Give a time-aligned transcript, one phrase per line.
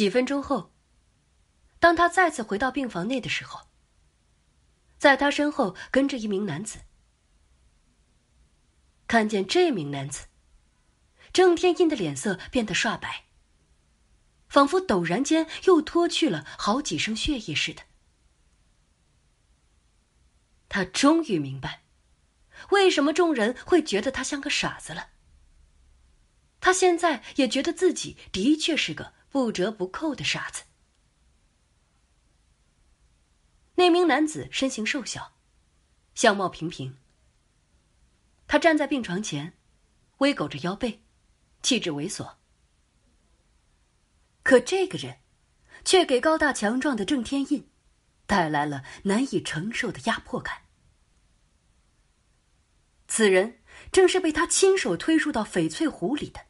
[0.00, 0.72] 几分钟后，
[1.78, 3.68] 当他再次回到病房内的时候，
[4.96, 6.78] 在他身后跟着一名男子。
[9.06, 10.28] 看见这名男子，
[11.34, 13.26] 郑天印的脸色变得刷白，
[14.48, 17.82] 仿佛陡然间又脱去了好几升血液似的。
[20.70, 21.82] 他终于明白，
[22.70, 25.10] 为什么众人会觉得他像个傻子了。
[26.58, 30.64] 他现在也觉得自己的确是个不折不扣的傻子。
[33.76, 35.32] 那名男子身形瘦小，
[36.14, 36.98] 相貌平平。
[38.46, 39.56] 他站在病床前，
[40.18, 41.02] 微勾着腰背，
[41.62, 42.34] 气质猥琐。
[44.42, 45.20] 可这个人，
[45.84, 47.70] 却给高大强壮的郑天印
[48.26, 50.62] 带来了难以承受的压迫感。
[53.06, 53.60] 此人
[53.92, 56.40] 正是被他亲手推入到翡翠湖里的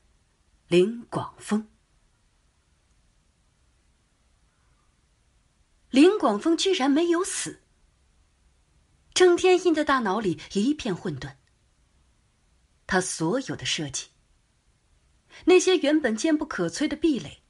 [0.68, 1.68] 林广峰。
[5.91, 7.60] 林广峰居然没有死。
[9.13, 11.35] 郑天印的大脑里一片混沌。
[12.87, 14.09] 他所有的设计，
[15.45, 17.43] 那些原本坚不可摧的壁垒，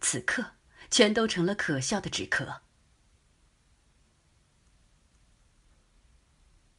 [0.00, 0.44] 此刻
[0.90, 2.62] 全都成了可笑的纸壳。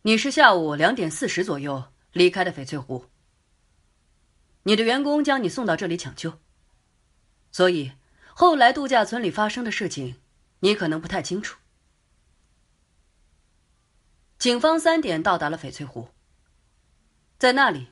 [0.03, 3.09] 你是下午两点四十左右离开的翡翠湖。
[4.63, 6.39] 你的员工将你送到这里抢救，
[7.51, 7.91] 所以
[8.33, 10.15] 后来度假村里发生的事情，
[10.63, 11.59] 你可能不太清楚。
[14.39, 16.07] 警方三点到达了翡翠湖。
[17.37, 17.89] 在那里，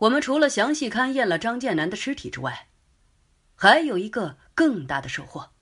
[0.00, 2.68] 我们除了详细勘验了张建南的尸体之外，
[3.54, 5.52] 还有一个更大的收获。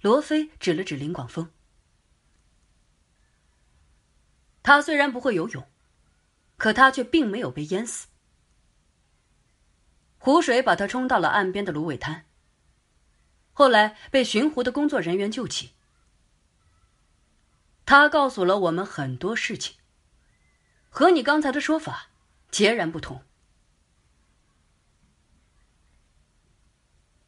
[0.00, 1.50] 罗非指了指林广峰，
[4.62, 5.68] 他虽然不会游泳，
[6.56, 8.06] 可他却并没有被淹死。
[10.18, 12.24] 湖水把他冲到了岸边的芦苇滩，
[13.58, 15.72] 后来被巡湖的工作人员救起。
[17.84, 19.74] 他告诉了我们很多事情。
[20.88, 22.10] 和你刚才的说法
[22.52, 23.24] 截然不同。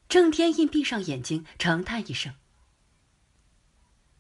[0.09, 2.37] 郑天印闭上眼睛，长叹一声。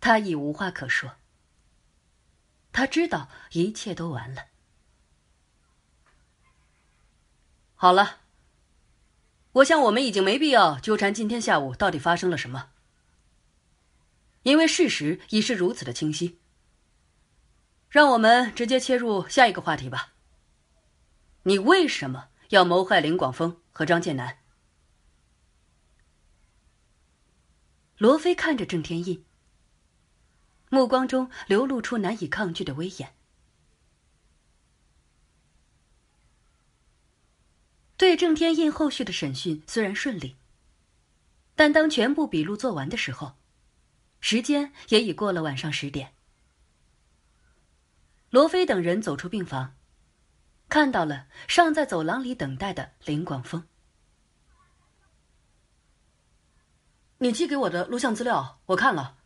[0.01, 1.15] 他已无话可说。
[2.73, 4.47] 他知道一切都完了。
[7.77, 8.20] 好了，
[9.53, 12.71] 我想我们已经没必要纠缠今天下午到底发生了什么，
[14.45, 16.39] 因为事实已是如此的清晰。
[17.89, 20.15] 让我们直接切入下一个话题吧。
[21.43, 24.39] 你为什么要谋害林广峰和张建南？
[27.99, 29.25] 罗非看着郑天印，
[30.69, 33.13] 目光中流露出难以抗拒的威严。
[38.01, 40.35] 对郑天印后续的审讯虽然顺利，
[41.55, 43.35] 但当全部笔录做完的时候，
[44.21, 46.15] 时间也已过了晚上十点。
[48.31, 49.77] 罗非等人走出病房，
[50.71, 53.69] 看到了尚在走廊里等待的林广峰。
[57.19, 59.19] 你寄给我的录像资料，我看了。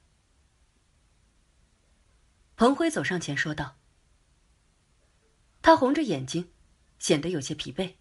[2.57, 3.77] 彭辉走上前说道。
[5.63, 6.51] 他红着眼睛，
[6.99, 7.95] 显得有些疲惫，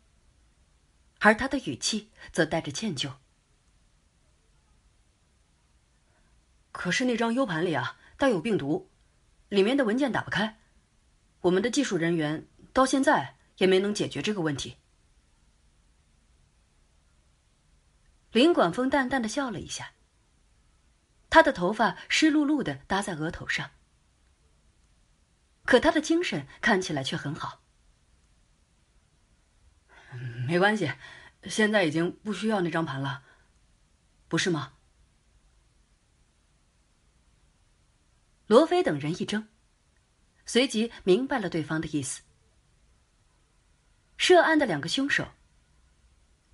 [1.25, 3.13] 而他的语气则带着歉疚。
[6.73, 8.89] 可是那张 U 盘里啊，带有病毒，
[9.47, 10.59] 里面的文件打不开。
[11.39, 14.75] 我们的技术人员到现在也没能解决这个问题。
[18.33, 19.93] 林广峰淡淡的笑了一下，
[21.29, 23.71] 他的头发湿漉漉的搭在额头上，
[25.63, 27.62] 可他的精神看起来却很好。
[30.53, 30.93] 没关系，
[31.45, 33.23] 现在已经不需要那张盘了，
[34.27, 34.73] 不是吗？
[38.45, 39.47] 罗非等人一怔。
[40.45, 42.21] 随即明白了对方的意思。
[44.15, 45.31] 涉案的两个凶手，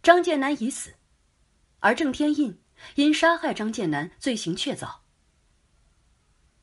[0.02, 0.95] 张建南已死，
[1.80, 2.63] 而郑天印
[2.95, 5.00] 因杀害张建南罪行确凿，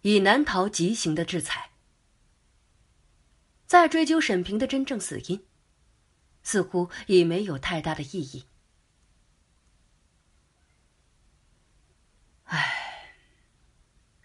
[0.00, 1.72] 已难逃极刑的制裁。
[3.66, 5.45] 再追究沈平的真正死因，
[6.46, 8.46] 似乎已没有太大的意义。
[12.44, 13.16] 唉，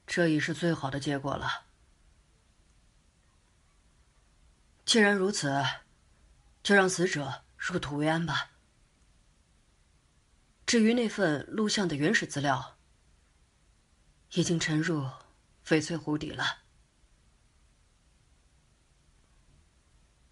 [0.05, 1.65] 这已是最好的结果了。
[4.85, 5.65] 既然如此，
[6.61, 8.51] 就让死者入土为安吧。
[10.67, 12.77] 至于那份录像的原始资料，
[14.33, 15.09] 已经沉入
[15.65, 16.59] 翡翠湖底了。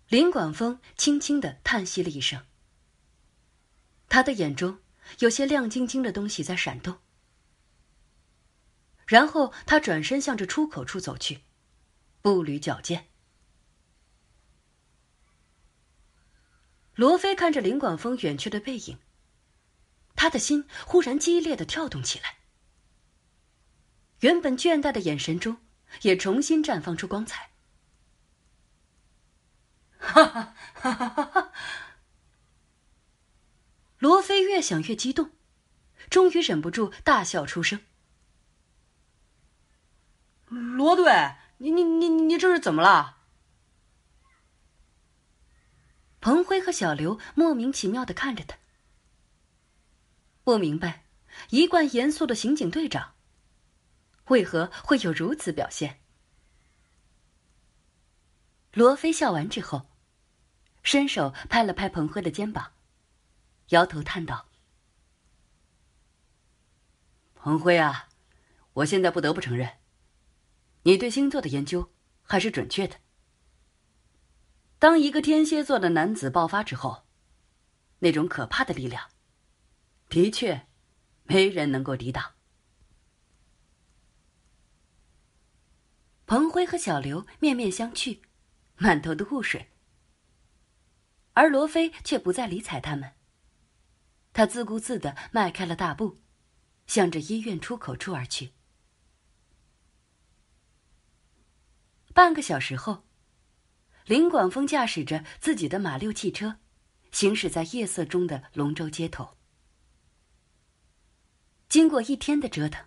[0.09, 2.43] 林广峰轻轻的叹息了一声。
[4.07, 4.79] 他的眼中
[5.19, 6.97] 有些亮晶晶的东西在闪动。
[9.05, 11.41] 然后他转身向着出口处走去，
[12.21, 13.07] 步履矫健。
[16.95, 18.97] 罗非看着林广峰远去的背影，
[20.15, 22.39] 他的心忽然激烈的跳动起来，
[24.21, 25.57] 原本倦怠的眼神中
[26.01, 27.51] 也重新绽放出光彩。
[29.99, 31.51] 哈哈哈哈哈！
[33.99, 35.31] 罗非越想越激动，
[36.09, 37.81] 终于忍不住大笑出声。
[40.47, 43.17] 罗队，你你你你这是怎么了？
[46.21, 48.57] 彭辉和小刘莫名其妙的看着他，
[50.43, 51.05] 不明白
[51.49, 53.13] 一贯严肃的刑警队长
[54.25, 56.01] 为何会有如此表现。
[58.73, 59.88] 罗非笑完之后，
[60.83, 62.73] 伸手拍了拍彭辉的肩膀，
[63.69, 64.47] 摇头叹道
[67.35, 68.09] ：“彭辉啊，
[68.73, 69.77] 我现在不得不承认。”
[70.83, 71.91] 你对星座的研究
[72.23, 72.95] 还是准确的。
[74.79, 77.03] 当一个天蝎座的男子爆发之后，
[77.99, 79.09] 那种可怕的力量，
[80.07, 80.67] 的确，
[81.23, 82.33] 没人能够抵挡。
[86.25, 88.21] 彭辉和小刘面面相觑，
[88.77, 89.69] 满头的雾水，
[91.39, 93.13] 而罗非却不再理睬他们。
[94.33, 96.19] 他自顾自的迈开了大步，
[96.85, 98.51] 向着医院出口处而去。
[102.13, 103.05] 半个小时后，
[104.03, 106.57] 林广峰驾驶着自己的马六汽车，
[107.09, 109.37] 行驶在夜色中的龙州街头。
[111.69, 112.85] 经过一天的折腾，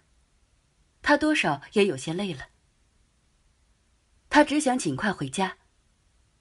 [1.01, 2.49] 他多少也有些累了。
[4.29, 5.57] 他只想尽快回家，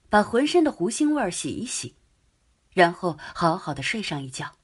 [0.10, 1.96] 把浑身的狐腥味洗一洗，
[2.74, 4.58] 然后好好的睡上一觉。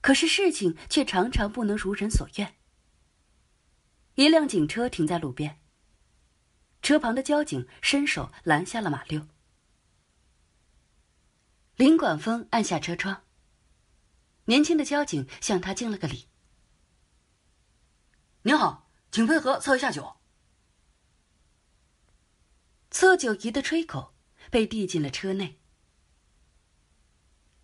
[0.00, 2.56] 可是事情却常常不能如人所愿。
[4.14, 5.60] 一辆警车停在路边。
[6.80, 9.26] 车旁的交警伸手拦下了马六。
[11.76, 13.24] 林管峰按下车窗。
[14.44, 16.28] 年轻的交警向他敬了个礼
[18.42, 20.16] ：“您好，请配合测一下酒。”
[22.90, 24.14] 测酒仪的吹口
[24.50, 25.58] 被递进了车内。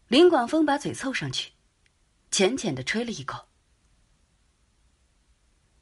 [0.09, 1.53] 林广峰把嘴凑上去，
[2.31, 3.49] 浅浅的吹了一口。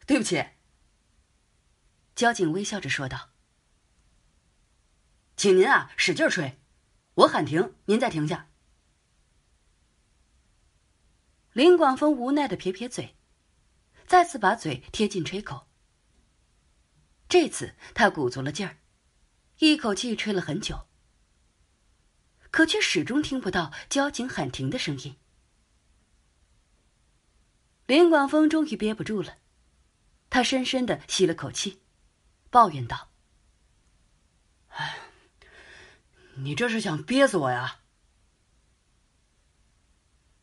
[0.07, 0.45] 对不起。
[2.15, 3.31] 交警微笑着说道
[5.37, 6.61] ：“请您啊，使劲吹，
[7.15, 8.51] 我喊停，您再停下。”
[11.53, 13.17] 林广峰无奈的撇撇嘴，
[14.07, 15.67] 再次把嘴贴近吹口。
[17.29, 18.79] 这次他鼓足了劲儿，
[19.59, 20.87] 一口气吹了很久，
[22.53, 25.17] 可却始终听不到交警喊停的声音。
[27.87, 29.39] 林广峰终于憋不住了，
[30.31, 31.83] 他深深的吸了口气。
[32.51, 33.09] 抱怨道
[34.69, 34.99] ：“哎，
[36.35, 37.81] 你这是想憋死我呀？”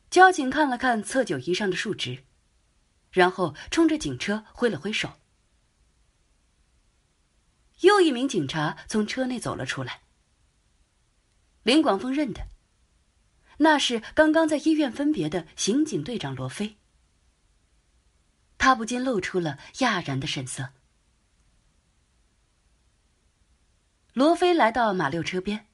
[0.09, 2.25] 交警看了看测酒仪上的数值，
[3.11, 5.19] 然后冲着警车挥了挥手。
[7.81, 10.01] 又一名警察从车内走了出来。
[11.69, 12.47] 林广峰认得，
[13.59, 16.77] 那是刚刚在医院分别的刑警队长罗非。
[18.57, 20.69] 他不禁露出了讶然的神色。
[24.13, 25.67] 罗非来到马六车边。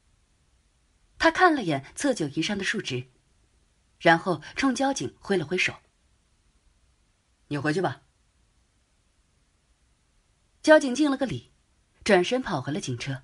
[1.18, 3.08] 他看了眼测酒仪上的数值，
[3.98, 5.76] 然后冲交警挥了挥手
[7.48, 8.02] ：“你回去吧。”
[10.62, 11.54] 交警敬了个礼，
[12.04, 13.24] 转身跑回了警车。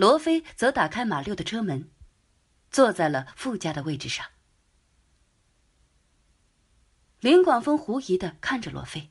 [0.00, 1.90] 罗非则打开马六的车门，
[2.70, 4.24] 坐在了副驾的位置上。
[7.18, 9.10] 林广峰狐疑的看着罗非，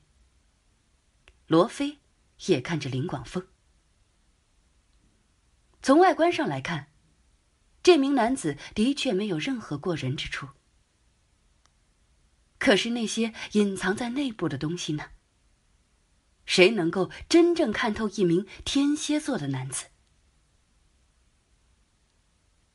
[1.45, 1.99] 罗非
[2.47, 3.47] 也看着林广峰。
[5.83, 6.91] 从外观上来看，
[7.83, 10.47] 这名男子的确没有任何过人之处。
[12.57, 15.11] 可是那些隐藏在内部的东西呢？
[16.47, 19.85] 谁能够真正看透一名天蝎座的男子？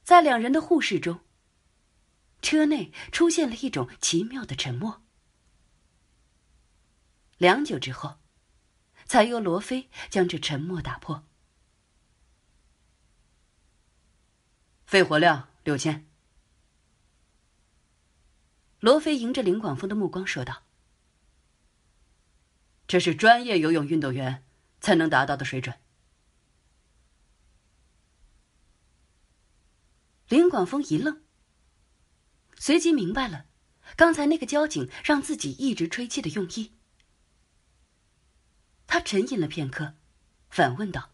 [0.04, 1.20] 在两人的互视中，
[2.42, 5.02] 车内出现了一种奇妙的沉默。
[7.38, 8.18] 良久之后，
[9.06, 11.25] 才由罗非将这沉默打破。
[14.84, 16.06] 肺活量六千。
[18.80, 20.64] 罗非迎着林广峰的目光说道
[22.87, 24.44] ：“这是专业游泳运动员
[24.82, 25.75] 才能达到的水准。”
[30.28, 31.23] 林广峰一愣，
[32.59, 33.47] 随即明白了
[33.97, 36.73] 刚才那个交警让自己一直吹气的用意。
[38.87, 39.95] 他沉吟了片刻，
[40.49, 41.11] 反问道：“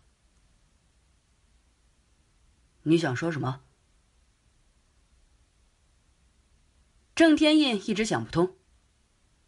[2.84, 3.62] 你想说什么？”
[7.16, 8.56] 郑天印一直想不通，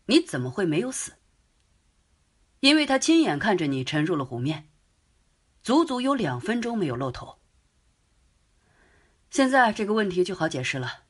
[0.07, 1.13] 你怎么会没有死？
[2.61, 4.69] 因为他亲眼看着你沉入了湖面，
[5.63, 7.39] 足足有两分钟没有露头。
[9.33, 11.05] 现在这个问题就好解释了。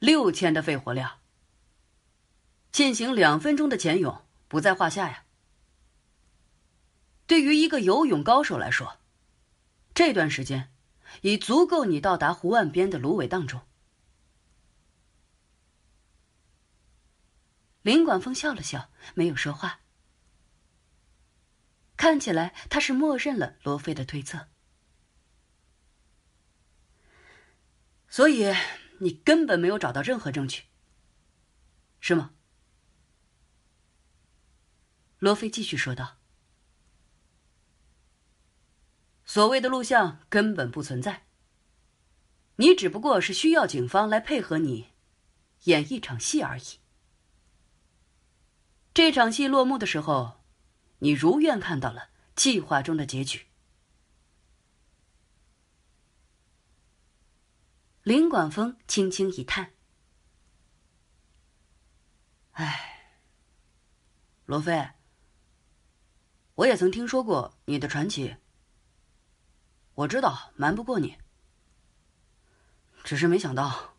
[0.00, 1.20] 六千的肺活量，
[2.72, 5.26] 进行两分钟的潜泳不在话下呀。
[7.28, 8.98] 对于一个游泳高手来说，
[9.94, 10.72] 这段时间
[11.20, 13.60] 已足够你到达湖岸边的芦苇荡中。
[17.82, 19.82] 林管峰笑了笑，没有说话。
[21.96, 24.48] 看起来他是默认了罗非的推测。
[28.10, 28.52] 所以
[28.98, 30.64] 你根本没有找到任何证据，
[32.00, 32.32] 是吗？
[35.20, 36.16] 罗非继续说道
[39.24, 41.26] ：“所谓的录像根本不存在，
[42.56, 44.88] 你只不过是需要警方来配合你
[45.64, 46.80] 演一场戏而已。”
[48.92, 50.40] 这场戏落幕的时候，
[50.98, 53.46] 你如愿看到了计划中的结局。
[58.02, 59.72] 林广峰轻轻一叹
[62.52, 63.14] ：“哎，
[64.46, 64.90] 罗非，
[66.54, 68.36] 我也曾听说过你的传奇。
[69.94, 71.18] 我知道瞒不过你，
[73.04, 73.96] 只是没想到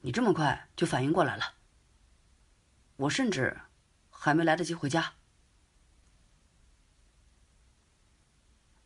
[0.00, 1.54] 你这么快就反应过来了。
[2.96, 3.60] 我甚至……”
[4.18, 5.14] 还没来得及回家，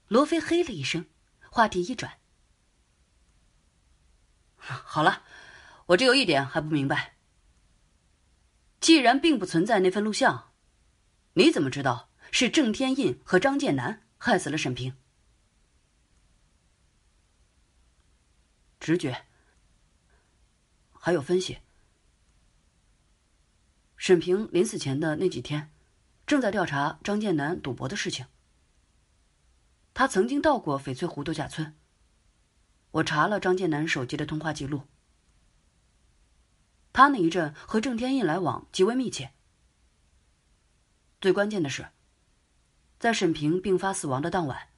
[0.09, 1.07] 罗非嘿了一声，
[1.51, 2.20] 话题一转
[4.61, 5.23] ：“好了，
[5.87, 7.17] 我只有一点还不明白。
[8.81, 10.53] 既然并不存在那份录像，
[11.35, 14.95] 你怎么知道是郑天印和张建南害死了沈平？
[18.79, 19.27] 直觉，
[20.93, 21.59] 还有分析。”
[23.97, 25.71] 沈平临死前的那几天，
[26.27, 28.27] 正在调查张建南赌博的事情。
[29.93, 31.77] 他曾经到过翡翠湖度假村。
[32.93, 34.83] 我查了张建南手机的通话记录，
[36.93, 39.33] 他那一阵和郑天印来往极为密切。
[41.21, 41.91] 最关键的是，
[42.99, 44.69] 在沈平病发死亡的当晚，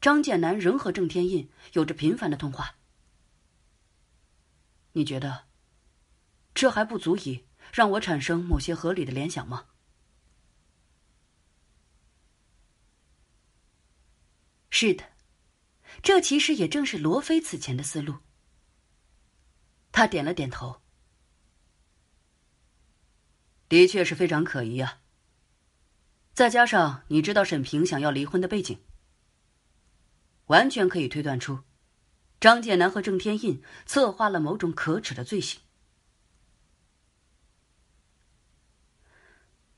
[0.00, 2.76] 张建南仍和郑天印有着频繁的通话。
[4.92, 5.46] 你觉得，
[6.54, 7.44] 这还不足以？
[7.72, 9.66] 让我产生某些合理的联想吗？
[14.70, 15.04] 是的，
[16.02, 18.16] 这其实也正是罗非此前的思路。
[19.92, 20.82] 他点了点头。
[23.68, 25.00] 的确是非常可疑啊。
[26.32, 28.80] 再加上你知道沈平想要离婚的背景，
[30.46, 31.60] 完全可以推断出，
[32.40, 35.60] 张建南和郑天印策划了某种可耻的罪行。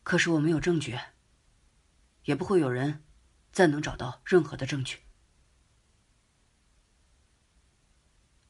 [0.03, 0.99] 可是我没有证据，
[2.25, 3.05] 也不会有人
[3.53, 4.99] 再能找到任何的证据。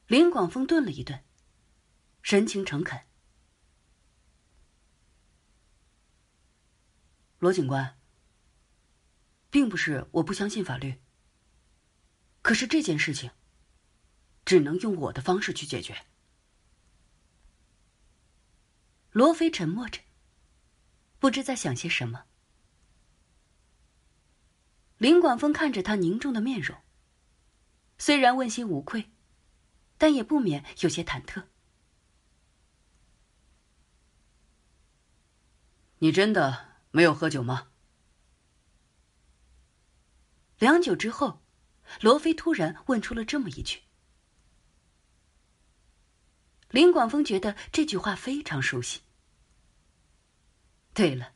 [0.06, 1.24] 林广峰顿了一顿，
[2.22, 3.00] 神情诚恳
[7.40, 7.98] ：“罗警官，
[9.50, 11.02] 并不是我不相信法律，
[12.40, 13.32] 可是这件事情
[14.44, 16.06] 只能用我的方式去解决。”
[19.10, 20.00] 罗非沉默着。
[21.18, 22.26] 不知在想些什么，
[24.98, 26.78] 林广峰看着他凝重的面容，
[27.98, 29.10] 虽然问心无愧，
[29.98, 31.44] 但也不免有些忐忑。
[35.98, 37.68] 你真的没有喝酒吗？
[40.58, 41.42] 良久之后，
[42.00, 43.82] 罗非突然问出了这么一句。
[46.70, 49.02] 林广峰觉得这句话非常熟悉。
[50.92, 51.34] 对了，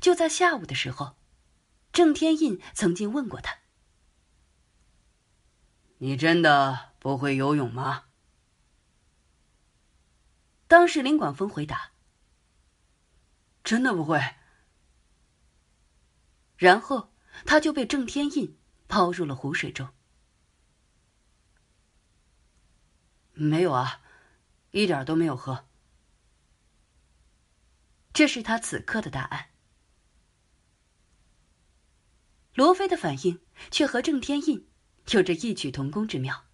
[0.00, 1.16] 就在下午的时候，
[1.92, 3.58] 郑天印曾经问过他
[5.98, 8.06] ：“你真的不会游泳吗？”
[10.66, 11.92] 当时林广峰回答
[13.64, 14.20] ：“真的不会。”
[16.58, 17.12] 然后
[17.46, 19.88] 他就被郑天印抛入了湖水中。
[23.32, 24.02] 没有啊，
[24.72, 25.68] 一点都没有喝。
[28.12, 29.50] 这是他此刻的答案。
[32.54, 33.40] 罗非的反应
[33.70, 34.67] 却和郑天印
[35.12, 36.44] 有着异曲同工之妙。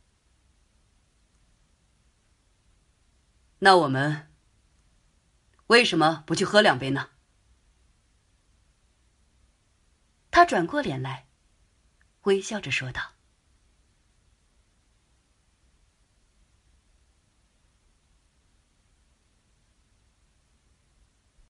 [3.61, 4.32] 那我们
[5.68, 7.11] 为什么不去喝两杯呢？
[10.30, 11.28] 他转过脸来
[12.23, 13.13] 微笑着说道。